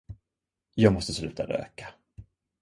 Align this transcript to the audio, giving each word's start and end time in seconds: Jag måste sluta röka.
Jag 0.75 0.93
måste 0.93 1.13
sluta 1.13 1.43
röka. 1.47 1.93